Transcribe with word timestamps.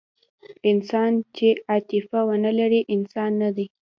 انسان 0.71 1.11
چې 1.35 1.47
عاطفه 1.69 2.19
ونهلري، 2.29 2.81
انسان 2.95 3.31
نهدی. 3.41 3.65